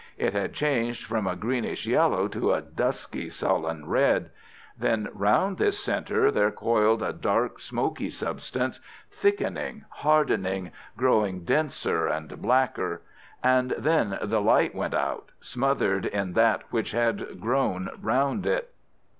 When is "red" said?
3.87-4.31